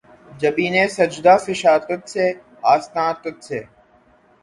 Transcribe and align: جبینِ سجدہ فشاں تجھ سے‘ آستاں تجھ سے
جبینِ 0.41 0.75
سجدہ 0.97 1.35
فشاں 1.43 1.77
تجھ 1.87 2.07
سے‘ 2.13 2.25
آستاں 2.73 3.11
تجھ 3.21 3.41
سے 3.47 3.59